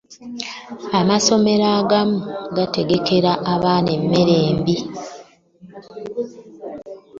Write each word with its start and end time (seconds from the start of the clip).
Amasomero 0.99 1.65
agamu 1.79 2.19
gategekera 2.55 3.31
abaana 3.53 3.89
emmere 3.97 4.33
embi 4.49 4.75